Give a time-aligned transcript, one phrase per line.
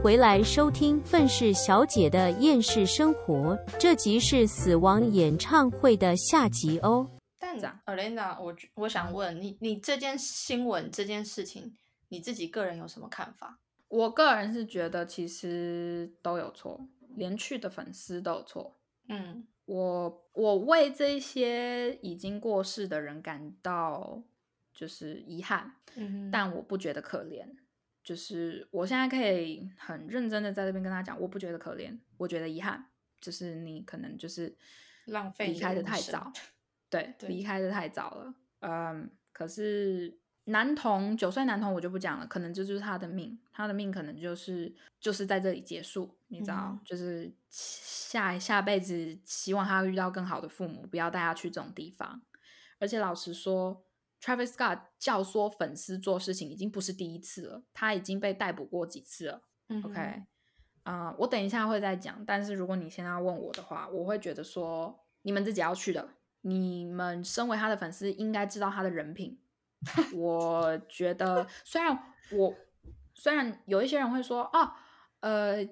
[0.00, 7.10] 回来收听愤世小姐的厌世生活，这集是死亡演唱会的下集哦。
[7.36, 11.76] 但 Alena，我我想问你，你这件新闻这件事情，
[12.08, 13.58] 你自己个人有什么看法？
[13.88, 16.80] 我个人是觉得其实都有错，
[17.16, 18.76] 连去的粉丝都有错。
[19.08, 24.22] 嗯，我我为这些已经过世的人感到
[24.72, 27.44] 就是遗憾，嗯但我不觉得可怜。
[28.08, 32.82] 就是我现在可以很认真的在这边跟他讲，我不觉得可怜，我觉得遗憾，
[33.20, 34.56] 就是你可能就是
[35.04, 36.32] 浪费离开的太早，
[36.88, 38.34] 对，对离开的太早了。
[38.60, 52.22] 嗯，可是男童九岁男童我就不讲了，可能这就是他的命，他的命可能就是就是在这里结束，你知道，嗯就是下下辈子希望他遇到更好的父母，不要带他去这种地方。
[52.78, 53.84] 而且老实说
[54.22, 59.42] ，Travis Scott 教唆粉丝做事情已经不是第一次了，他已经被逮捕过几次了。
[59.68, 60.22] 嗯 OK，
[60.84, 62.24] 啊、我等一下会再讲。
[62.24, 66.08] 但是如果你现在要问我的话，我会觉得说，你们自己要去的，
[66.40, 69.38] 你们身为他的粉丝，应该知道他的人品。
[70.14, 71.96] 我觉得，虽然
[72.32, 72.54] 我
[73.14, 74.72] 虽然有一些人会说，哦，
[75.20, 75.64] 呃，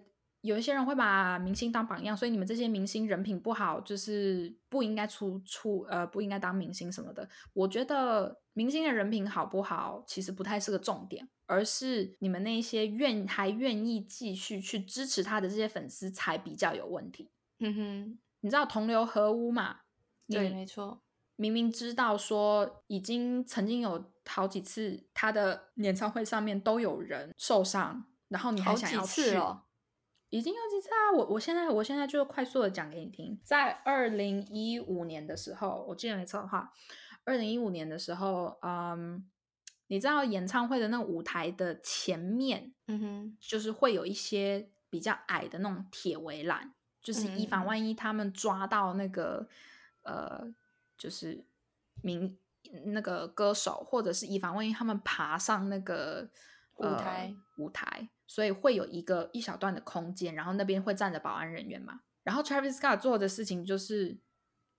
[0.46, 7.28] 有一些人会把明星当榜样，所以你们这些明星人品不好，就是不应该出出呃不应该当明星什么的。
[7.52, 17.30] 我觉得明星的人品好不好，其实不太是个重点，而是你们那些愿还愿意继续去支持他的这些粉丝才比较有问题。
[17.58, 19.80] 嗯哼，你知道同流合污嘛？
[20.28, 21.02] 对，你没错，
[21.36, 29.62] 明明知道说已经曾经有好几次他的演唱会上面都有人受伤，然后你还想要去，次哦
[30.30, 31.12] 已经有几次啊！
[31.16, 36.72] 我我现在我现在就快速的讲给你听，在二零一五年的时候，我记得没错的话，
[37.24, 39.24] 二零一五年的时候，嗯，
[39.86, 49.48] 你知道演唱会的那个舞台的前面，嗯哼，就是会有一些比较矮的那种铁围栏，就是以防嗯万一他们抓到那个
[50.02, 50.52] 呃，
[50.98, 51.44] 就是
[52.02, 52.36] 明
[52.86, 56.28] 那个歌手，或者是以防万一他们爬上那个呃
[56.76, 62.00] 舞台舞台，所以会有一个一小段的空间，然后那边会站着保安人员嘛。
[62.22, 64.18] 然后 Travis Scott 做的事情就是。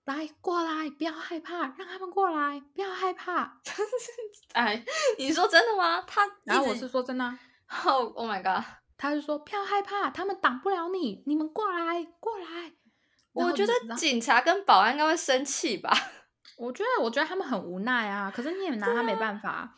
[0.04, 3.60] 来过来，不要害怕，让他们过来，不要害怕。
[4.54, 4.82] 哎，
[5.18, 6.02] 你说真的吗？
[6.06, 7.38] 他然后我是说真的啊、
[7.84, 8.64] 哦， Oh my god！
[8.96, 12.72] 他就说不要害怕，他们挡不了你，你们过来，过来。
[13.34, 15.92] 我觉得警察跟保安应该会生气吧？
[16.56, 19.76] 我觉得，我觉得他们很无奈啊，可是你也拿他没办法。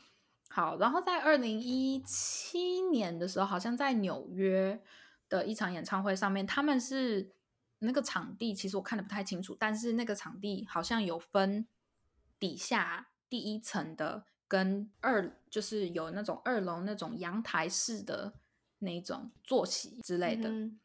[0.61, 4.79] 好，然后在二零一七年的时候，好像在纽约
[5.27, 7.33] 的一场演唱会上面，他们是
[7.79, 11.67] 那个场地，其实我看的不太清楚，但是那个场地好像有分
[12.39, 18.35] 底下第一层的跟二，就是有那种二楼那种阳台式的
[18.81, 20.51] 那种坐席之类的。
[20.51, 20.79] 嗯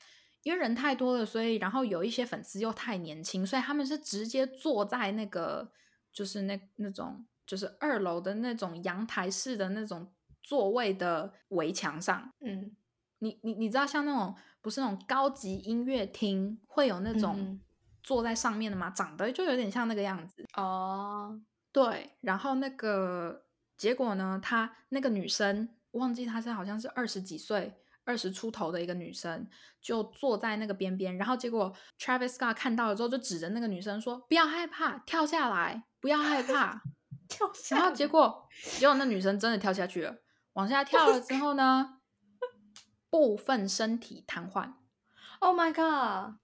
[0.43, 5.71] 因为人太多了，所以然后有一些粉丝又太年轻，所以他们是直接坐在那个
[6.13, 10.11] 就是那那种就是二楼的那种阳台式的那种
[10.41, 12.31] 座位的围墙上。
[12.45, 12.75] 嗯
[13.19, 17.61] 你你你知道像那种不是那种高级音乐厅会有那种嗯
[18.03, 18.89] 坐在上面的吗？
[18.89, 20.45] 长得就有点像那个样子。
[20.57, 21.39] 哦，
[21.71, 23.45] 对，然后那个
[23.77, 27.73] 结果呢，她那个女生忘记她是好像是二十几岁、
[28.03, 29.47] 二十出头的一个女生，
[29.81, 36.83] 就坐在那个边边，然后结果 Travis Scott 看到了之后，就指着那个女生说：“不要害怕，跳下来，不要害怕。
[37.27, 40.15] 跳”下然后来结果，结果那女生真的跳下去了，
[40.53, 41.99] 往下跳了之后呢，
[43.09, 44.73] 部分身体瘫痪。
[45.39, 46.35] ，Oh my god！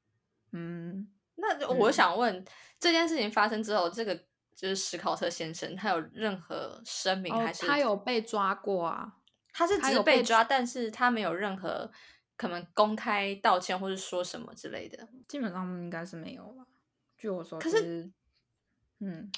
[0.51, 2.45] 嗯，那我嗯想问，
[2.79, 4.15] 这件事情发生之后，这个
[4.55, 9.17] 就是史考特先生，他有任何声明哦还，是他有被抓过啊。
[9.53, 11.91] 他是只有被抓，但是他没有任何
[12.37, 15.09] 可能公开道歉或是说什么之类的。
[15.27, 16.65] 基本上应该是没有了。
[17.17, 18.09] 据我所可知，
[18.99, 19.29] 嗯，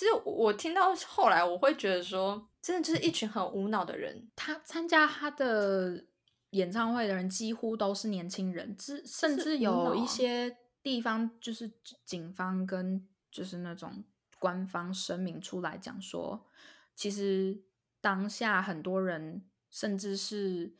[0.00, 4.30] 其实我听到后来，我会觉得说，真的就是一群很无脑的人。
[4.34, 6.06] 他参加他的
[6.52, 11.70] 演唱会的人几乎都是年轻人，之甚至有一些地方就是
[12.06, 14.02] 警方跟就是那种
[14.38, 16.46] 官方声明出来讲说，
[16.94, 17.60] 其实
[18.00, 20.72] 当下很多人甚至是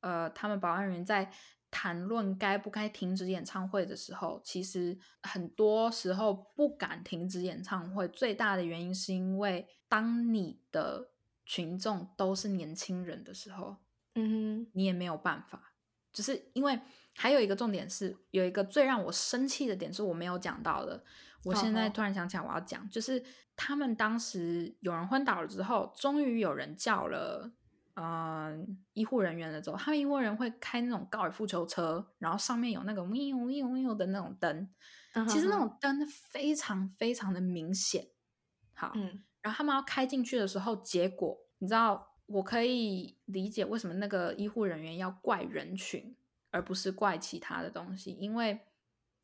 [0.00, 1.30] 呃，他们保安人员在
[1.72, 11.08] 谈论该不该停止演唱会的时候，其实很多时候不敢停止演唱会，最大的原因是因为当你的
[11.46, 13.78] 群众都是年轻人的时候，
[14.14, 14.70] 嗯哼。
[14.74, 15.72] 你也没有办法，
[16.12, 16.78] 只是因为
[17.14, 21.02] 还有一个重点是，有一个最让我生气的点是我没有讲到的，
[21.44, 23.24] 我现在突然想起来我要讲，就是
[23.56, 27.50] 他们当时有人昏倒了之后，终于有人叫了
[27.94, 34.68] 嗯医护人员的时候，他们医护人员会开那种高尔夫球车，然后上面有那个呜 w 呜的那种灯，
[35.28, 38.08] 其实那种灯非常非常的明显。
[38.74, 46.16] 好，嗯然后他们要开进去的时候，结果你知道，我可以理解为什么那个医护人员要怪人群，
[46.50, 48.60] 而不是怪其他的东西，因为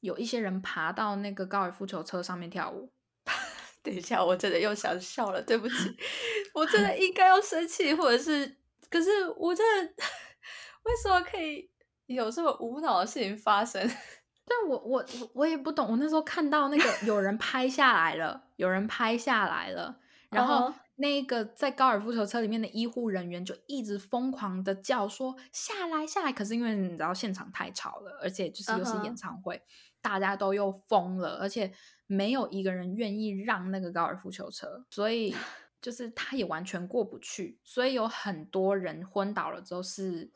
[0.01, 2.93] 有一些人爬到那个高尔夫球车上面跳舞。
[3.81, 5.75] 等一下，我真的又想笑了，对不起，
[6.53, 8.58] 我真的应该要生气，或者是，
[8.91, 9.93] 可是我真的
[10.85, 11.71] 为什么可以
[12.07, 13.83] 有这么无脑的事情发生？
[14.47, 29.63] 但我我我我也不懂，我那时候看到那个有人拍下来了，有人拍下来了，然后那个在高尔夫球车里面的医护人员就一直疯狂的叫说下来下来，可是因为你知道现场太吵了，而且就是又是演唱会
[30.01, 31.71] 大家都又疯了，而且
[32.07, 35.37] 没有一个人愿意让那个高尔夫球车，所以
[35.81, 40.31] 就是他也完全过不去，所以有很多人昏倒了之后是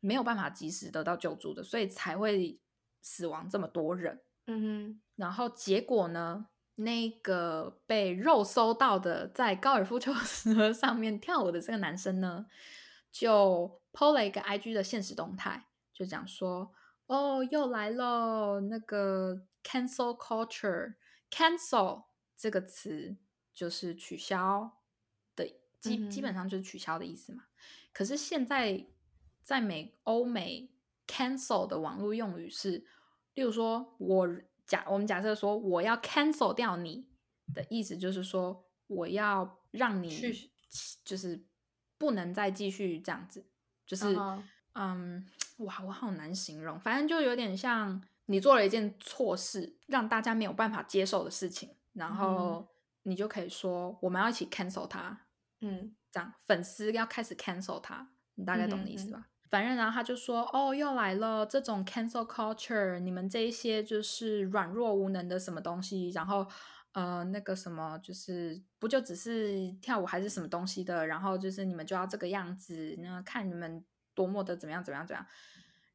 [0.00, 2.60] 没有办法及时得到救助的，所以才会
[3.00, 4.20] 死亡这么多人。
[4.46, 12.46] 嗯哼然后结果呢，那个被肉搜到的在高尔夫球 车上面跳舞的这个男生呢，
[13.12, 16.72] 就 PO 了一个 IG 的现实动态，就讲说
[17.06, 22.04] ：“哦，又来喽，那个 cancel culture，cancel
[22.36, 23.16] 这个词
[23.52, 24.79] 就是取消的，
[25.80, 27.44] 基基本上就是取消的意思嘛。
[27.92, 28.86] 可是现在
[29.42, 30.70] 在美欧美
[31.06, 32.84] cancel 的网络用语是，
[33.34, 34.28] 例如说我
[34.66, 37.08] 假我们假设说我要 cancel 掉你
[37.52, 40.50] 的意思，就是说我要让你去
[41.04, 41.44] 就是
[41.98, 43.44] 不能再继续这样子，
[43.84, 44.44] 就是嗯
[44.74, 45.26] 嗯，
[45.58, 52.68] 哇，我好难形容，反正就有点像你做了一件错事，让大家没有办法接受的事情，然后
[53.02, 55.26] 你就可以说我们要一起 cancel 它，
[55.60, 59.26] 嗯这样粉丝要开始 cancel 他，你大概懂的意思吧？
[59.50, 66.46] 反正然后他就说，哦，又来了这种 cancel culture，你们这一些就是软弱无能的什么东西，然后
[66.92, 73.84] 呃那个什么就是不就只是跳舞还是什么东西的，然后就是你们就要这个样子，那看你们
[74.14, 75.26] 多么的怎么样怎么样怎么样。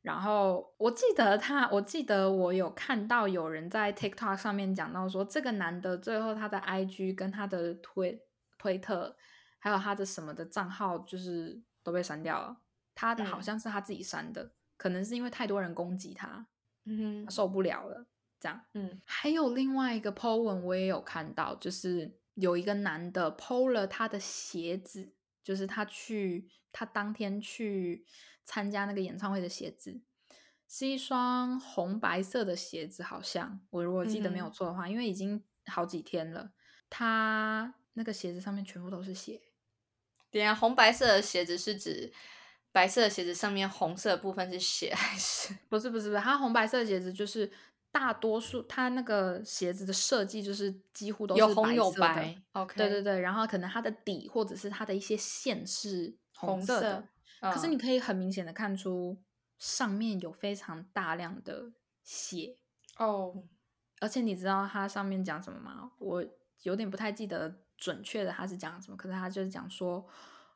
[0.02, 8.22] 然后我记得他，我记得我有看到有人在 TikTok 上面讲到说，这个男的最后他的 IG 跟他的推
[8.60, 9.16] 推特，
[9.66, 12.56] 还有他的什么的账号，就是都被删掉了。
[12.94, 16.46] 他的嗯好像是他自己删的，可能是因为太多人攻击他，
[16.84, 18.06] 嗯他受不了了。
[18.40, 28.06] 这样，嗯还有另外一个 po 文我也有看到，就是有一个男的 po 了他的鞋子，就是他去他当天去
[28.44, 30.00] 参加那个演唱会的鞋子，
[30.70, 36.52] 是一双红白色的鞋子，好像我如果记得没有错的话，因为已经好几天了，
[36.88, 39.42] 他那个鞋子上面全部都是血。
[40.36, 42.12] 等一下，红白色的鞋子是指
[42.74, 45.56] 白色的鞋子上面红色的部分是血还是？
[45.70, 47.50] 不是不是不是，它红白色的鞋子就是
[47.90, 57.08] 大多数，它那个鞋子的设计就是几乎都是有红有白，OK，对对对，然后可能它的底或者是它的一些线是红红色的，色
[57.40, 59.18] 嗯可是你可以很明显的看出
[59.58, 61.72] 上面有非常大量的
[62.04, 62.58] 血，
[62.98, 63.42] 哦，
[64.02, 65.92] 而且你知道它上面讲什么吗？
[66.00, 66.26] 我
[66.64, 70.06] 有点不太记得准确的他是讲什么，可是他就是讲说，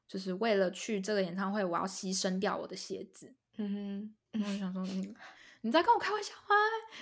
[0.08, 3.34] 就是为了去这个演唱会，我要牺牲掉我的鞋子。
[3.58, 5.14] 嗯然后我想说，你
[5.62, 6.56] 你在跟我开玩笑吗？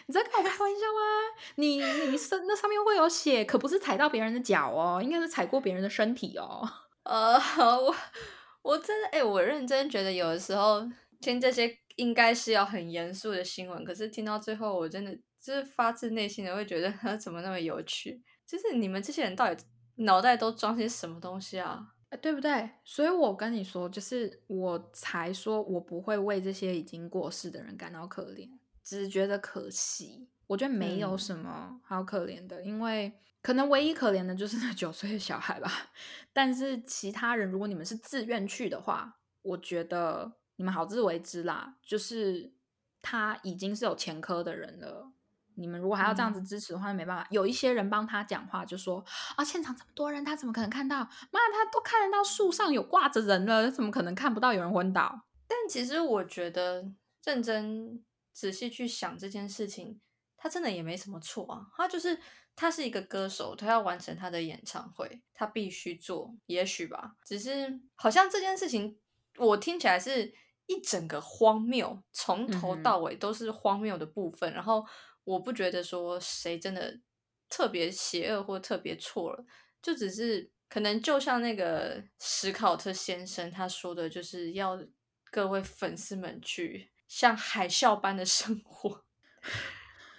[0.08, 1.38] 你在跟我开玩笑吗？
[1.56, 6.68] 你你身那上面会有血，可不是踩到别人的脚哦，应该是踩过别人的身体哦。
[7.04, 7.38] 呃，
[7.80, 7.96] 我
[8.64, 10.90] 我真的哎、我认真觉得有的时候
[11.22, 18.22] 听这些应该是要很严肃的新闻，可是听到最后，我真的就是发自内心的会觉得 怎么那么有趣？
[18.46, 19.64] 就是你们这些人到底
[19.98, 21.94] 脑袋都装些什么东西啊？
[22.10, 22.70] 哎，对不对？
[22.86, 28.50] 所以我跟你说，就是我才说我不会为这些已经过世的人感到可怜，
[28.82, 30.30] 只是觉得可惜。
[30.48, 33.12] 我觉得没有嗯什么好可怜的，因为
[33.42, 35.70] 可能唯一可怜的就是那九岁的小孩吧。
[36.32, 41.76] 但是其他人，如果你们是自愿去的话，我觉得你们好自为之啦。
[41.82, 42.54] 就是
[43.02, 45.12] 他已经是有前科的人了。
[45.58, 47.28] 你们如果还要这样子支持的话，没办法。
[47.32, 49.04] 有一些人帮他讲话，就说
[49.36, 50.98] 啊，现场这么多人，他怎么可能看到？
[51.00, 55.24] 妈，他都看得到树上有挂着人了，怎么可能看不到有人昏倒？
[55.48, 56.92] 但其实我觉得
[57.24, 60.00] 认真仔细去想这件事情，
[60.38, 61.68] 他真的也没什么错啊。
[61.76, 62.20] 他就是
[62.56, 67.16] 他是一个歌手，他要完成他的演唱会，他必须做，也许吧。
[67.26, 68.98] 只是好像这件事情，
[69.38, 70.34] 我听起来是
[70.66, 74.52] 一整个荒谬，从头到尾都是荒谬的部分。
[74.54, 74.86] 然后
[75.28, 77.02] 我不觉得说谁真的
[77.50, 79.46] 特别邪恶或特别错了，
[79.82, 84.82] 就只是可能就像那个史考特先生他说的，就是要
[85.30, 88.90] 各位粉丝们去像海啸般的 生活。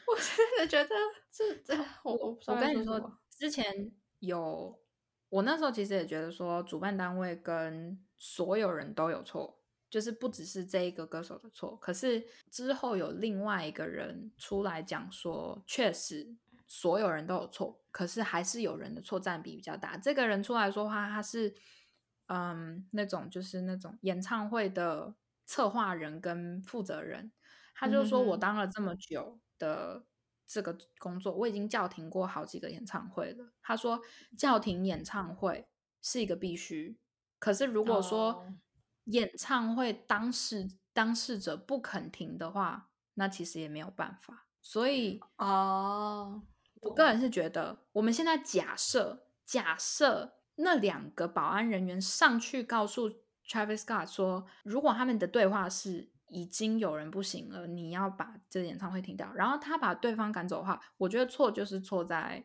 [0.07, 0.95] 我真的觉得
[1.31, 1.75] 这这
[2.05, 4.79] 我我跟你说之前有，
[5.31, 9.58] 我那时候其实也觉得说，主办单位跟所有人都有错，
[9.91, 11.77] 就是不只是这一个歌手的错。
[11.77, 19.97] 可是之后有另外一个人出来讲说，确实所有人都有错，可是还是有人的错占比比较大。
[19.97, 21.55] 这个人出来说话，他是
[22.27, 25.15] 嗯那种就是那种演唱会的
[25.47, 27.33] 策划人跟负责人，
[27.75, 30.05] 他就说我当了这么久的
[30.47, 33.53] 这个工作，我已经叫停过好几个演唱会了。
[33.63, 34.01] 他说
[34.37, 35.67] 叫停演唱会
[36.03, 36.99] 是一个必须，
[37.39, 38.53] 可是如果说哦
[39.09, 44.47] 演唱会当事当事者不肯停的话，那其实也没有办法。
[44.63, 46.43] 所以哦，
[46.81, 53.11] 我个人是觉得，我们现在假设假设那两个保安人员上去告诉
[53.49, 62.45] Travis Scott 说，如果他们的对话是已经有人不行了，你要把这个演唱会停掉，然后他把对方赶走的话，我觉得错就是错在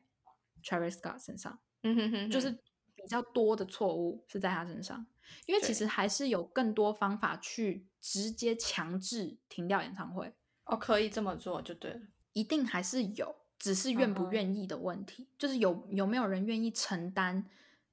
[0.63, 2.57] Travis Scott 身上，嗯哼哼哼，就是
[3.03, 5.05] 比较多的错误是在他身上，
[5.45, 10.33] 因为其实还是有更多方法去直接强制停掉演唱会。
[10.63, 11.99] 哦，可以这么做就对了。
[12.31, 17.45] 一定还是有，只是愿不愿意的问题，就是有有没有人愿意承担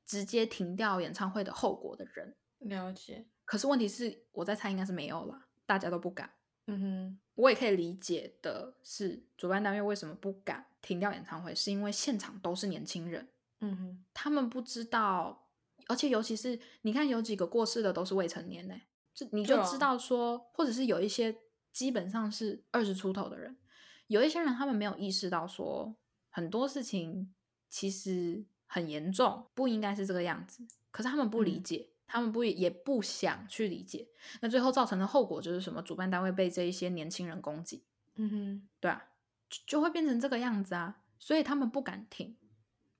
[0.07, 2.37] 直接停掉演唱会的后果的人。
[2.61, 6.31] 了解，可是问题是，我在猜应该是没有了，大家都不敢。
[6.67, 13.29] 嗯哼，我也可以理解的是，主办单位为什么不敢停掉演唱会，是因为现场都是年轻人，
[13.61, 15.49] 嗯哼，他们不知道，
[15.87, 18.75] 而且尤其是你看有几个过世的都是未成年呢、
[19.15, 21.37] 就你就啊知道说，或者是有一些
[21.73, 23.57] 基本上是二十出头的人，
[24.09, 25.97] 有一些人他们没有意识到说
[26.29, 27.33] 很多事情
[27.69, 31.87] 其实很严重，不应该是这个样子，可是他们不理嗯解。
[32.13, 34.09] 他们不也不想去理解，
[34.41, 35.81] 那最后造成的后果就是什么？
[35.81, 37.85] 主办单位被这一些年轻人攻击，
[38.17, 39.01] 嗯哼，对啊，
[39.49, 42.37] 就就会变成这个样子啊，所以他们不敢停。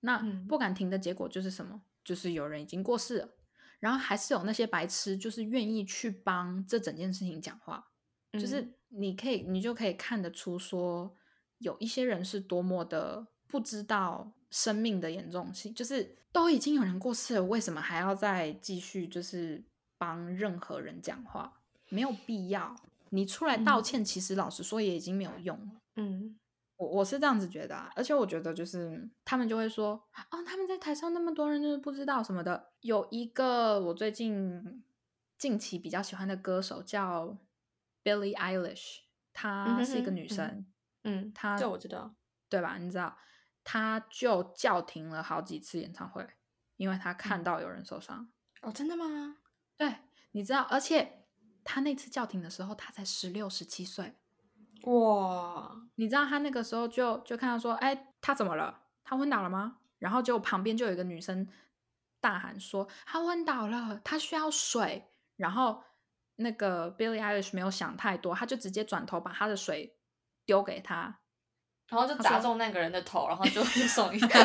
[0.01, 1.83] 那嗯不敢停的结果就是什么？
[2.05, 3.29] 就是有人已经过世了，
[3.79, 7.87] 然后还是有那些白痴，就是愿意去帮这整件事情讲话。
[8.33, 11.15] 就是嗯你可以，你就可以看得出说，
[11.59, 19.63] 有一些人是多么的不知道生命的严重性，就是都已经有人过世了，为什么还要再继续就是
[19.99, 21.61] 帮任何人讲话？
[21.89, 22.75] 没有必要。
[23.11, 25.73] 你出来道嗯歉，其实老实说也已经没有用了。
[25.97, 26.39] 嗯
[26.81, 32.73] 我我是这样子觉得啊，而且我觉得就是他们就会说，哦，他们在台上那么多人就是不知道什么的。
[32.81, 34.83] 有一个我最近
[35.37, 37.37] 近期比较喜欢的歌手叫
[38.03, 39.01] Billie Eilish，
[39.35, 40.67] 她是一个女生，
[41.05, 42.15] 嗯，她这我知道，
[42.49, 42.79] 对吧？
[42.79, 43.19] 你知道，
[43.63, 46.27] 她就叫停了好几次演唱会，
[46.79, 48.33] 因为她看嗯到有人受伤。
[48.63, 49.37] 哦，真的吗？
[49.77, 49.97] 对，
[50.31, 51.27] 你知道，而且
[51.63, 54.15] 她那次叫停的时候，她才十六、十七岁。
[54.85, 58.81] 哇，你知道他那个时候就就看到说，哎，他怎么了？
[59.05, 59.77] 他昏倒了吗？
[59.99, 61.47] 然后就旁边就有一个女生
[62.21, 65.07] 大喊说，他昏倒了，他需要水。
[65.37, 65.83] 然后
[66.37, 69.97] 那个 Billie Eilish 没有想太多，他就直接转头把他的水
[70.45, 71.19] 丢给他。
[71.89, 74.21] 然后就砸中那个人的头，然后就就 送医。
[74.21, 74.45] 没有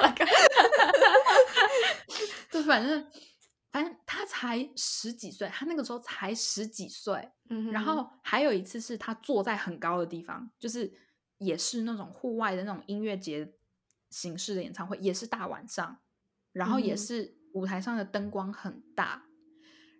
[0.00, 0.26] 那个，
[2.50, 3.10] 对，反正
[4.06, 7.30] 他才十几岁，他那个时候才十几岁。
[7.50, 10.92] 嗯然后还有一次是他坐在很高的地方，就是
[11.38, 13.54] 也是那种户外的那种音乐节
[14.10, 15.98] 形式的演唱会，也是大晚上，
[16.52, 19.24] 然后也是舞台上的灯光很大，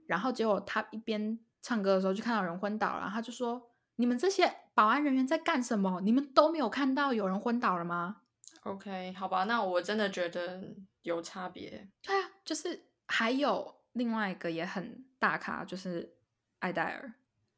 [0.07, 6.01] 然后结果他一边唱歌的时候就看到人昏倒了，然后他就说：“你们这些保安人员在干什么？
[6.03, 8.23] 你们都没有看到有人昏倒了吗
[8.65, 10.63] OK，好吧，那我真的觉得
[11.03, 16.15] 有差别。？”对啊，就是还有另外一个也很大咖，就是
[16.61, 17.13] 艾黛尔。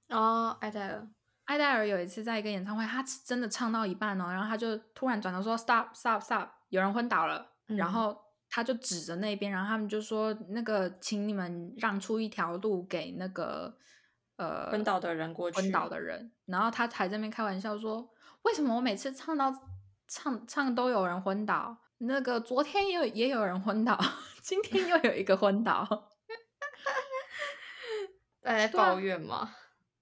[0.08, 1.06] 哦，艾黛尔，
[1.44, 13.76] 艾黛尔有一次在一个演唱会，他真的唱到一半哦，然后他就突然转头说 “stop stop stop”，有人昏倒了，然嗯后他就指着那边，然后他们就说：“那个，请你们让出一条路给那个
[14.36, 15.60] 呃昏倒的人过去。
[15.60, 18.10] 昏倒的人。”然后他还在那边开玩笑说
[18.42, 19.54] ：“为什么我每次唱到
[20.08, 21.78] 唱唱都有人昏倒？
[22.02, 23.98] 那个昨天也有也有人昏倒，
[24.40, 25.86] 今天又有一个昏倒。”
[28.42, 29.54] 大家抱怨吗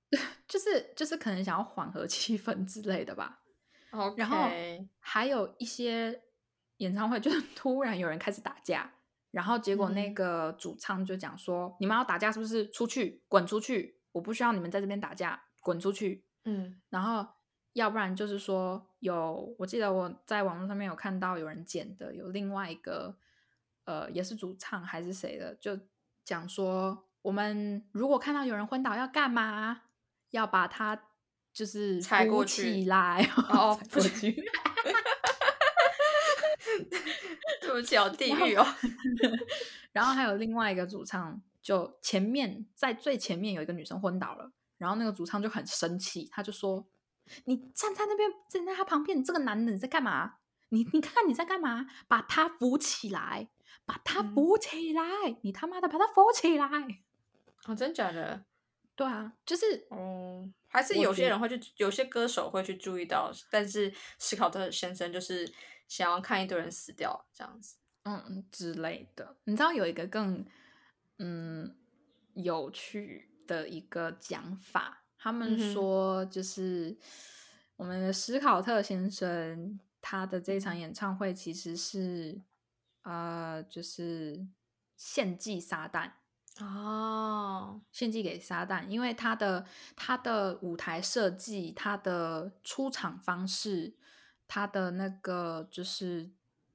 [0.46, 3.40] 就是就是可能想要缓和气氛之类的吧。
[3.90, 4.48] ？OK，然后
[5.00, 6.22] 还有一些
[6.76, 8.90] 演唱会，就是 突然有人开始打架，
[9.32, 12.68] 然后结果那嗯个主唱就讲说：“你们要打架是不是？
[12.70, 13.98] 出去，滚出去！
[14.12, 17.26] 我不需要你们在这边打架，滚出去！”嗯然后
[17.72, 23.16] 要不然就是说有，我记得我在网络上面有看到有人剪的，有另外一个
[23.84, 25.78] 呃，也是主唱还是谁的，就
[26.24, 29.82] 讲说，我们如果看到有人昏倒要干嘛？
[30.30, 31.04] 要把他
[31.54, 34.44] 就是扶踩过去起来，哦 踩过去。
[37.62, 38.66] 对不起，好地狱哦。
[39.92, 46.86] 然后还有另外一个主唱，就前面在最前面有一个女生昏倒了，然后那个主唱就很生气，他就说
[47.44, 50.34] ：“你站在那边，站在他旁边，你这个男人你在干嘛？
[50.70, 51.86] 你你看看你在干嘛？
[52.06, 53.48] 把他扶起来，
[53.86, 55.02] 把他嗯扶起来，
[55.42, 56.68] 你他妈的把他扶起来！”
[57.66, 58.44] 哦，真假的？
[58.94, 65.50] 对啊，就是哦，还是有些人会去，有些歌手会去注意到，但是史考特先生就是
[65.86, 67.76] 想要看一堆人死掉这样子。
[68.04, 69.36] 嗯之类的。
[69.44, 70.44] 你知道有一个更
[71.18, 71.76] 嗯
[72.34, 76.96] 有趣的一个讲法，他们说就是
[77.76, 82.40] 我们的史考特先生他的这场演唱会其实是
[83.02, 84.46] 呃就是
[84.96, 86.12] 献祭撒旦。
[86.60, 93.94] 哦，献祭给撒旦，因为他的他的舞台设计、他的出场方式、
[94.48, 96.32] 他的那个就是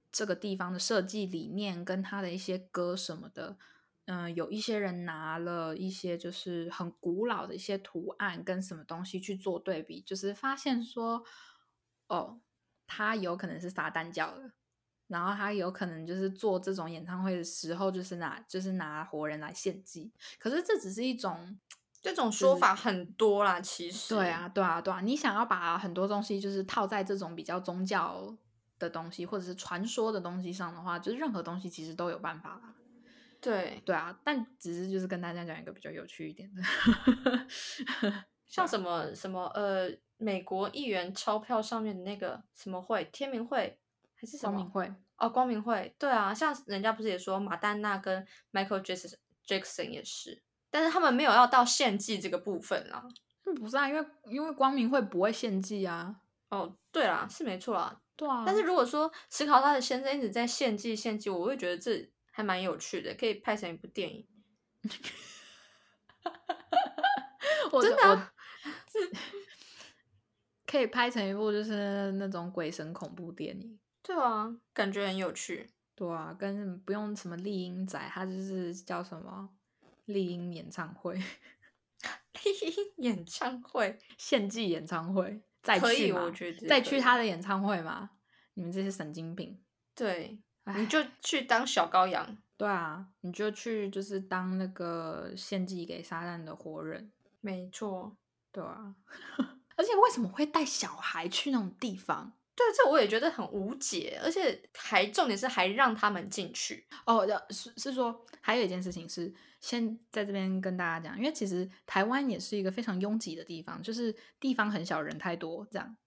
[0.09, 3.57] 这个地方的设计理念，跟他的一些歌什么的，
[4.05, 11.23] 嗯、有一些人拿了一些就是很古老的一些图案跟什么东西去做对比，就是发现说，
[12.07, 12.39] 哦，
[12.85, 14.51] 他有可能是撒旦教的。
[15.07, 21.59] 然后他有可能就是做这种演唱会的时候，就是拿就是拿活人来献祭，可是这只是一种，
[22.01, 24.15] 这种说法很多啦，其实。
[24.15, 28.35] 对啊，对啊，对啊，你想要把很多东西就是套在这种比较宗教
[28.79, 32.73] 的东西或者是传说的东西上的话，就是任何东西其实都有办法啦。
[33.43, 36.61] 对，对啊，但只是就是跟大家讲一个比较有趣一点的，
[38.47, 43.77] 像什么什么呃，美国议员钞票上面的那个什么会，天明会
[44.15, 44.53] 还是什么？
[44.53, 45.93] 光明会，哦，光明会。
[45.99, 49.13] 对啊，像人家不是也说马丹娜跟 Michael Jackson
[49.45, 53.05] Jackson 也是，但是他们没有要到献祭这个部分啦。
[53.45, 56.15] 嗯不是啊，因为因为光明会不会献祭啊，
[56.49, 57.99] 哦，对啦，是没错啦。
[58.15, 64.27] 对啊，但是如果说史考他的先生一直在献祭献祭，我会觉得这还蛮有趣的，可以拍成一部电影。
[67.71, 68.31] 我真的
[70.65, 73.79] 可以拍成一部就是那种鬼神恐怖电影。
[74.01, 75.69] 对啊，感觉很有趣。
[75.93, 79.51] 对啊，跟不用什么丽英仔，他就是叫什么
[80.05, 81.23] 丽英演唱会、 丽
[82.61, 88.09] 英演唱会献祭演唱会，再可以，去嘛我觉得再去他的演唱会嘛？
[88.55, 89.63] 你们这些神经病！
[89.95, 90.39] 对，唉
[90.77, 92.37] 你就去当小羔羊。
[92.55, 98.15] 对啊，你就去就是当那个献祭给撒旦的活人，没错，
[98.51, 98.95] 对啊。
[99.75, 102.31] 而且为什么会带小孩去那种地方？
[102.55, 106.87] 对，这我也觉得很无解，而且还重点是还让他们进去。
[107.07, 115.97] 哦，要是是说，还有一件事情是，先在这边跟大家讲，因为其实台湾也是一个非常拥挤的地方，就是地方很小，人太多这样，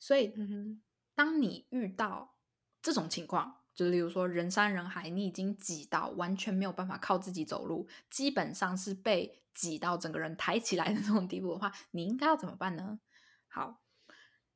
[0.00, 0.80] 所以嗯，
[1.14, 2.34] 当你遇到
[2.80, 13.00] 这种情况，就例如说人山人海，你已经挤到完全没有办法靠自己走路，基本上是被挤到整个人抬起来的这种地步的话，你应该要怎么办呢？
[13.48, 13.82] 好，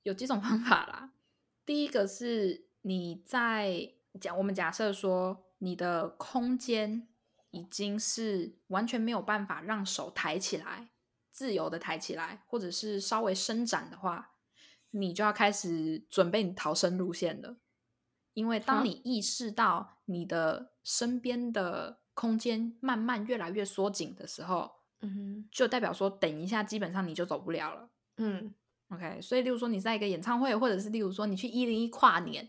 [0.03, 1.13] 有几种方法啦。
[1.65, 7.09] 第一个是你在假我们假设说你的空间
[7.51, 10.91] 已经是完全没有办法让手抬起来，
[11.31, 14.33] 自由的抬起来，或者是稍微伸展的话，
[14.91, 17.57] 你就要开始准备你逃生路线了。
[18.37, 24.71] 因为啊当你意识到你的身边的空间慢慢越来越缩紧的时候，
[25.01, 27.89] 嗯，就代表说等一下基本上你就走不了了。
[28.19, 28.55] 嗯
[28.91, 32.47] ，OK，所以例如说你在一个演唱会，或者是例如说你去一零一跨年，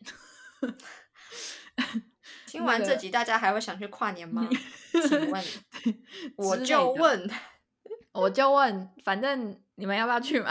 [2.48, 4.46] 听完这集，大家还会想去跨年吗？
[4.92, 5.44] 请问，
[6.36, 7.30] 我就问，
[8.12, 10.50] 我就问，反正你们要不要去嘛？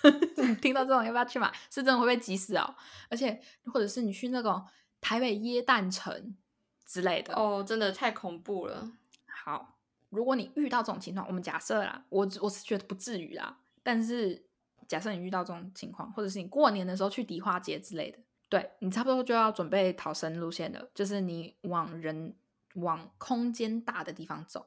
[0.60, 1.52] 听到这种要不要去嘛？
[1.70, 2.74] 是真的会被急死哦。
[3.08, 4.64] 而且或者是你去那种
[5.00, 6.36] 台北椰蛋城
[6.84, 7.34] 之类的。
[7.34, 8.90] 哦，真的太恐怖了。
[9.26, 9.78] 好，
[10.10, 14.46] 如果你遇到这种情况，我们假设啦，我我是觉得不至于啦，但是
[14.86, 22.34] 假设你遇到这种情况，或者是你过年的时候去迪化街之类的，对你差不多就要准备逃生路线了，就是你往人
[22.74, 24.66] 往空间大的地方走。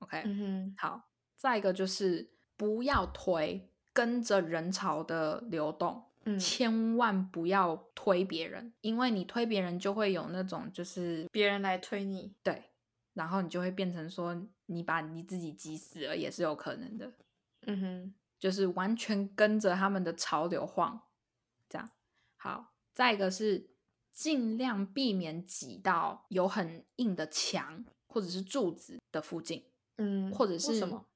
[0.00, 6.04] OK，、嗯哼好，再一个就是不要推，跟着人潮的流动。
[6.24, 12.62] 嗯，千万不要推别人，因为你推别人就会有那种就是别人来推你，对，
[13.14, 17.10] 然后你就会变成说你把你自己挤死了也是有可能的，
[17.62, 21.00] 嗯哼，就是完全跟着他们的潮流晃，
[21.70, 21.90] 这样。
[22.36, 23.70] 好，再一个是
[24.12, 29.64] 尽量避免挤到有很硬的墙或者是柱子的附近，
[29.96, 31.06] 嗯，或者是什么？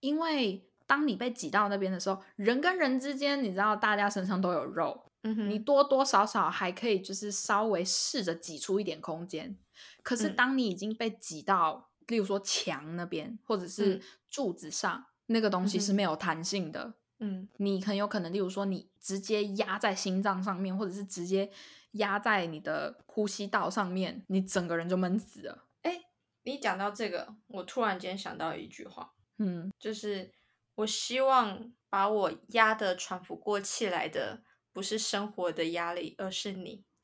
[0.00, 9.56] 因为当你被挤到那边的时候，人跟人之间，你知道大家身上都有肉，嗯哼，你多多少少还可以就是稍微试着挤出一点空间。
[10.02, 16.94] 可是嗯当你已经被挤到，例如说墙那边或者是嗯柱子上，那个东西是没有弹性的。
[17.20, 21.50] 嗯你很有可能，例如说你直接压在心脏上面，或者是直接
[21.92, 25.66] 压在你的呼吸道上面，你整个人就闷死了。
[25.82, 26.00] 哎，
[26.44, 30.32] 你讲到这个，我突然间想到一句话，嗯，就是
[30.78, 36.84] 我希望把我压得喘不过气来的，不是生活的压力，而是你。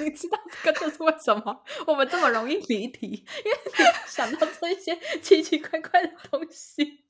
[0.00, 7.02] 你知道这个就是为什么我们这么容易离题，因为你想到这一些奇奇怪怪的东西。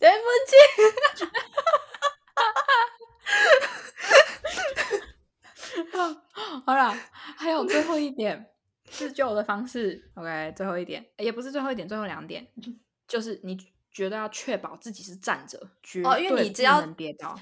[0.00, 0.56] 对不起，
[6.64, 6.96] 好啦，
[7.36, 8.52] 还有最后一点
[8.84, 10.10] 自救的方式。
[10.14, 12.46] OK，最后一点也不是最后一点，最后两点
[13.08, 13.58] 就是你
[13.90, 17.36] 觉得要确保自己是站着，绝哦因为对你只要跌倒。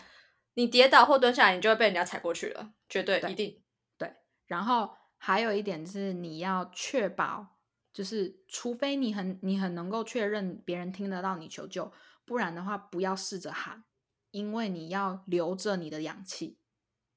[0.55, 3.63] 你跌倒或蹲下来，你就会被人家踩过去了，绝对对一定
[3.99, 4.11] 对。
[4.47, 7.59] 然后还有一点是你要确保，
[7.93, 11.93] 就是除非你很你很能够确认别人听得到你求救，
[12.25, 13.85] 不然的话不要试着喊，
[14.31, 16.59] 因为你要留着你的氧气，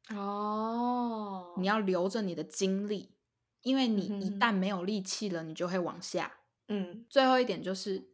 [0.10, 3.16] 哦你要留着你的精力，
[3.62, 6.40] 因为你一旦没有力气了，你就会往下。
[6.68, 8.09] 嗯最后一点就是，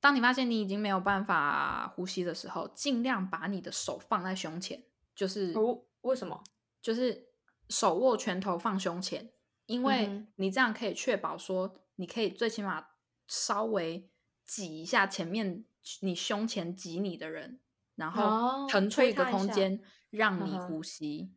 [0.00, 4.82] 当你发现你已经没有办法呼吸的时候，尽量把你的手放在胸前，
[5.14, 6.42] 就是、哦，为什么？
[6.80, 7.28] 就是
[7.68, 9.30] 手握拳头放胸前，
[9.66, 12.86] 因为你这样可以确保说，你可以最起码
[13.28, 14.08] 稍微
[14.46, 15.64] 挤一下前面
[16.00, 17.60] 你胸前挤你的人，
[17.96, 21.34] 然后哦腾出一个空间让你呼吸。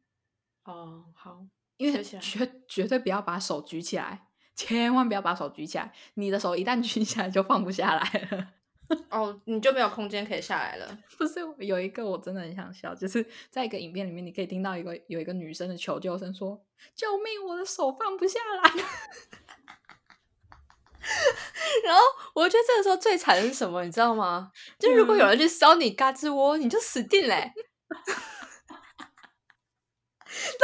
[0.64, 1.46] 哦，好，
[1.76, 5.92] 因为绝绝对不要把手举起来，千万不要把手举起来。
[6.16, 8.48] 你的手一旦举起来就放不下来了。
[9.10, 10.98] 哦，你就没有空间可以下来了。
[11.18, 16.62] 不是有一个我真的很想笑，就是在一个影片里面，你可以听到一个有一个女生的求救声说
[16.94, 18.70] ：“救命，我的手放不下来。
[21.84, 22.02] 然后
[22.36, 24.52] 我觉得这个时候最惨的是什么，你知道吗？
[24.78, 27.54] 就如果有人去烧你嘎吱窝，你就死定嘞、 然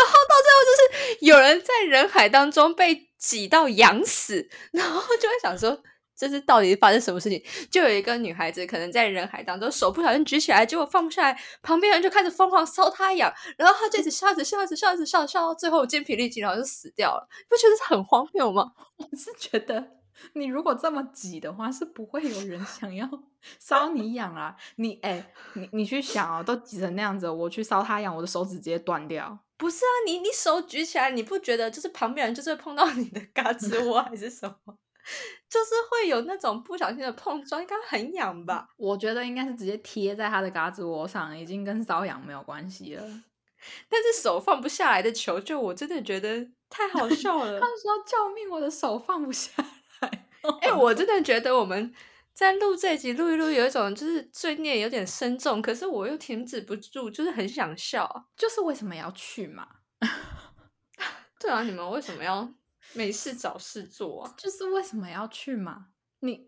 [0.05, 0.81] 后到最后就是
[1.25, 5.83] 有人在人海当中被挤到痒死，然后就会想说。
[6.19, 7.41] 这是到底发生什么事情？
[7.71, 17.25] 就有一个女孩子可能在人海当中手不小心举起来，结果放不下来，旁边人就开始疯狂搔她痒，然后她就一直笑，一直笑，一直笑，一直笑，笑到最后精疲力尽，然后就死掉了。
[17.47, 18.73] 不觉得很荒谬吗？
[18.99, 19.91] 我是觉得，
[20.33, 23.09] 你如果这么挤的话，是不会有人想要
[23.65, 24.57] 搔你痒啊。
[24.75, 29.39] 你哎、你你去想哦，都挤成那样子，我去搔他痒，我的手指直接断掉。
[29.59, 34.75] 不是啊，你你手举起来，你不觉得就是旁边人就是会碰到你的嘎吱窝还是什么？
[35.49, 38.69] 就是会有那种不小心的碰撞，应该很痒吧？
[38.77, 43.03] 我觉得应该是直接贴在他的嘎吱窝上，已经跟瘙痒没有关系了。
[43.89, 47.65] 但是手放不下来的求救，我真的觉得太好笑了 他。
[47.67, 49.51] 说：“救命，我的手放不下
[49.99, 50.27] 来。
[50.61, 51.93] 哎、我真的觉得我们
[52.39, 58.29] 在录这集录一录，有一种就是罪孽有点深重，可是我又停止不住，就是很想笑。
[58.37, 59.67] 就是为什么要去嘛？
[61.37, 62.49] 对啊，你们为什么要
[62.93, 64.33] 没事找事做啊？
[64.37, 65.87] 就是为什么要去嘛？
[66.21, 66.47] 你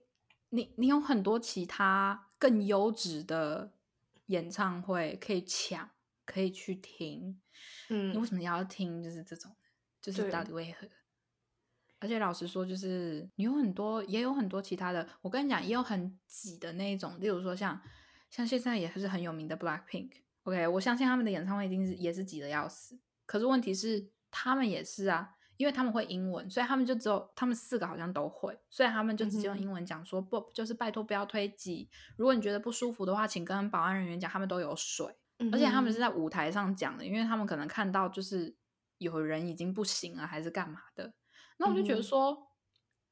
[0.52, 3.74] 你你有很多其他更优质的
[4.28, 5.90] 演唱会可以抢，
[6.26, 7.42] 可以去听。
[7.90, 9.04] 嗯你为嗯什么要听？
[9.04, 9.54] 就是这种，
[10.02, 10.88] 就是到底为何？
[12.02, 15.08] 而且老实说，就是你有很多，也有很多其他的。
[15.22, 17.80] 我跟你讲，也有很挤的那一种，例如说像
[18.30, 20.10] 像现在也是很有名的 Blackpink。
[20.44, 23.00] OK，我相信他们的演唱会一定是也是挤的要死。
[23.28, 31.88] 可是问题是，他们也是啊，因为他们会英文，所以他们就只有他们四个好像都会，所以他们就直接用英文讲说、不，就是拜托不要推挤。
[32.18, 35.16] 如果你觉得不舒服的话，请跟保安人员讲，他们都有水。
[35.52, 38.56] 而且他们是嗯在舞台上讲的，因为他们可能看到就是
[38.98, 41.14] 有人已经不行了，还是干嘛的。
[41.62, 42.48] 那我就觉得说，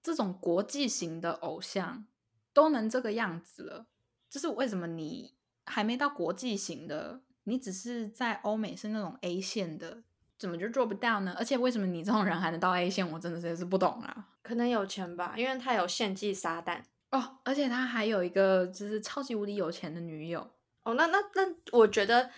[0.02, 2.08] 这种国际型的偶像
[2.52, 3.86] 都能这个样子了，
[4.28, 5.36] 就是为什么你
[5.66, 10.02] 还没到国际型的，你只是在欧美是那种 A 线的，
[10.38, 11.36] 怎么就做不到呢？
[11.38, 14.30] 而且为什么你这种人还能到 A 线，我真的是是不懂啊。
[14.42, 16.82] 可能有钱吧，因为他有献祭撒旦。
[17.12, 20.50] 哦，而且他还有一个就是超级无敌有钱的女友，
[20.84, 22.30] 哦，那那那，我觉得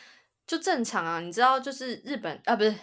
[0.46, 1.20] 就正常啊。
[1.22, 2.74] 你知道，就是日本啊，不是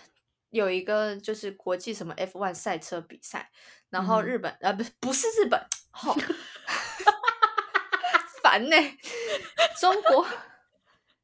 [0.50, 3.50] 有一个就是国际什么 F1 赛车比赛，
[3.90, 6.16] 然后嗯日本、呃，不是不是日本，好、
[8.42, 8.76] 烦呢、
[9.80, 10.26] 中国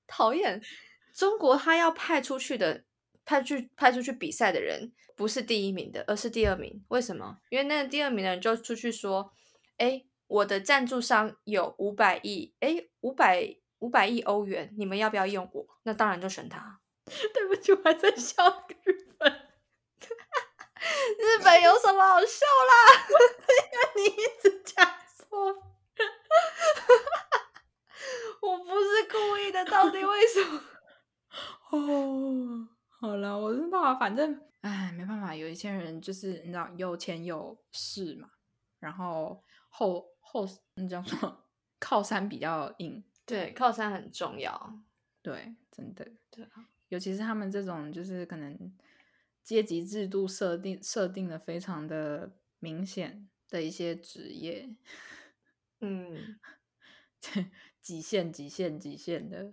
[0.06, 0.62] 讨厌
[1.14, 2.84] 中国，他要派出去的
[3.24, 6.84] 派去派出去比赛的人不是第一名的，而是第二名。
[6.88, 7.38] 为什么？
[7.48, 9.32] 因为那个第二名的人就出去说
[9.78, 16.80] ：“哎，我的赞助商有五百亿，哎，五百五百亿欧元，你们要不要用我？”那当然就选他。
[17.06, 19.32] 对不起，我还在笑日本。
[21.18, 22.72] 日本有什么好笑啦？
[23.72, 24.86] 因为你一直讲
[25.16, 25.24] 错。
[28.42, 30.60] 我不是故意的，到底为什么？
[31.70, 32.68] 哦，
[33.00, 38.28] 好了，我知道啊，反正哎，没办法，有一些人就是你知道有钱有势嘛，
[38.78, 41.44] 然后后后你叫什么
[41.80, 44.72] 靠山比较硬，对，靠山很重要，
[45.22, 48.72] 对，真的，对啊，尤其是他们这种就是可能
[49.42, 54.68] 阶级制度设定设定的非常的明显的一些职业，
[55.80, 56.38] 嗯，
[57.80, 59.52] 极限极限极限的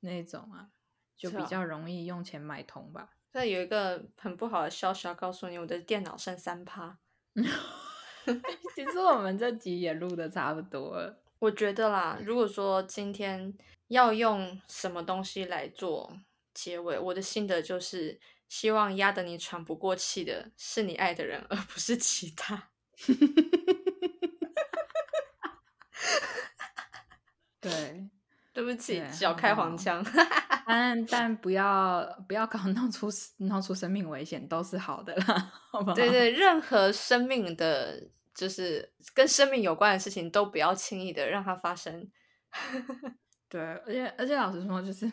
[0.00, 0.70] 那种啊。
[1.18, 3.16] 就比较容易用钱买通吧。
[3.32, 6.98] 那有一个很不好的消息要告诉你，我的电脑剩三趴。
[8.74, 11.18] 其实我们这集也录的差不多了。
[11.38, 13.56] 我觉得啦，如果说今天
[13.88, 16.20] 要用什么东西来做
[16.56, 22.70] 结尾，我的心得就是，希望压得你喘不过气的是你爱的人，而不是其他。
[27.60, 28.08] 对，
[28.54, 30.02] 对不起，小开黄腔。
[30.66, 35.94] 但但不要不要搞闹出闹出生命危险都是好的啦，好不好？
[35.94, 38.02] 对对，任何生命的，
[38.34, 42.10] 就是跟生命有关的事情，都不要轻易的让它发生。
[43.48, 45.10] 对，而且而且老实说，就是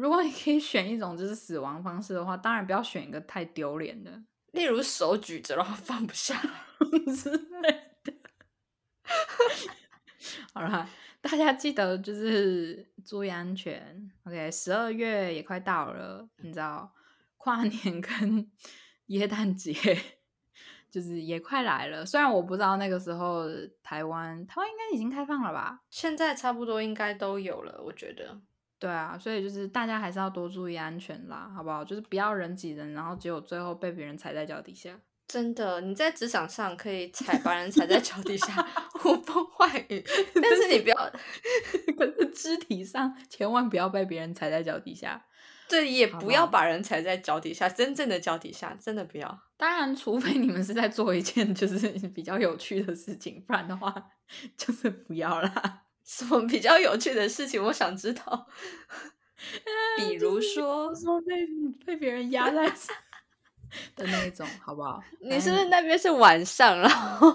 [0.00, 4.10] 如果你可以选一种就是死亡方式的话，当然不要选一个太丢脸的，
[4.52, 6.40] 例如手举着然后放不下
[7.16, 7.70] 之类
[8.02, 8.12] 的。
[10.54, 10.88] 好了。
[11.22, 14.10] 大家记得就是注意安全。
[14.24, 16.90] OK，十二月也快到了，你知道
[17.36, 18.50] 跨年跟
[19.08, 19.74] 耶诞节
[20.90, 22.06] 就是也快来了。
[22.06, 23.44] 虽然我不知道那个时候
[23.82, 25.82] 台湾台湾应该已经开放了吧？
[25.90, 28.40] 现在差不多应该都有了，我觉得。
[28.80, 31.84] 对啊，所以就是大家还是要多注意安全啦，好不好？
[31.84, 34.98] 就是不要人挤人，然后结果最后被别人踩在脚底下。
[35.28, 40.02] 真的，你在职场上可以踩把人踩在脚底下，呼风唤雨，
[40.34, 40.96] 但是你不要，
[41.96, 45.26] 可是肢体上千万不要被别人踩在脚底下。
[45.68, 49.40] 对，也不要把人踩在脚底下，真正的脚底下，真的不要。
[49.56, 53.94] 当然，除非你们是在做一件 就是比较有趣的事情，不然的话
[54.56, 55.82] 就是不要啦。
[56.10, 57.62] 什么比较有趣的事情？
[57.62, 58.48] 我想知道。
[59.96, 61.46] 比如说，说被
[61.86, 62.66] 被别人压在。
[63.94, 65.00] 的那一种，好不好？
[65.20, 66.76] 你是不是那边是晚上？
[66.80, 67.28] 然后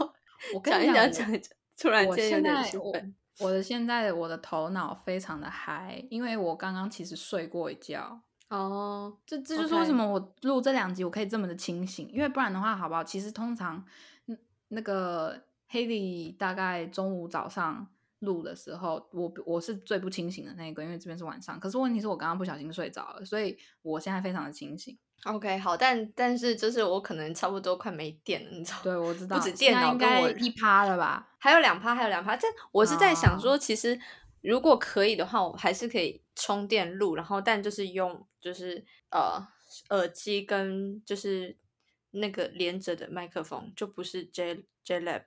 [0.54, 3.16] 我 讲一讲，讲一讲，突然间有点兴奋。
[3.40, 8.20] 我的现在，我的头脑非常的嗨，因为我刚刚其实睡过一觉。
[8.50, 13.02] 哦，这这就是为什么我录这两集我可以这么的清醒，因为不然的话，好不好？
[13.02, 13.82] 其实通常
[14.68, 17.88] 那个黑莉大概中午早上
[18.26, 21.58] 录的时候，我我是最不清醒的那一个，因为这边是晚上。
[21.60, 24.98] 可是问题是我刚刚不小心睡着了，所以我现在非常的清醒。
[25.24, 28.78] OK，好，但但是就是我可能差不多快没电了，你知道？
[28.84, 29.38] 对，我知道。
[29.38, 31.30] 不止电脑跟我一趴了吧？
[31.40, 32.36] 还有两趴，还有两趴。
[32.36, 34.00] 这我是在想说，其实
[34.42, 39.48] 如果可以的话，我还是可以充电录，然后但就是用就是呃
[39.90, 41.58] 耳机跟就是
[42.12, 45.24] 那个连着的麦克风，就不是 J J Lab。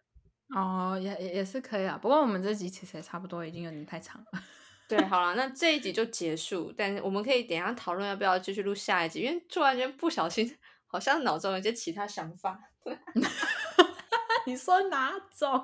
[0.55, 1.99] 哦，也也也是可以啊。
[2.01, 4.41] 不过我们这集其实也差不多，已经有点太长了。
[4.89, 6.73] 对，好了，那这一集就结束。
[6.77, 10.57] 但是我们可以等一下讨论要不要继续录下一集，因为突然间不小心，
[10.87, 12.59] 好像脑中有些其他想法。
[14.47, 15.63] 你说哪种？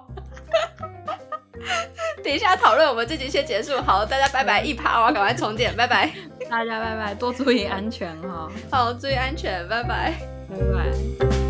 [2.22, 3.80] 等一下讨论，我们这集先结束。
[3.80, 6.12] 好，大家拜拜，一趴我要赶快充电，拜拜，
[6.50, 8.52] 大家拜拜，多注意安全哈。
[8.70, 10.12] 好，注意安全，拜拜，
[10.50, 11.43] 拜拜。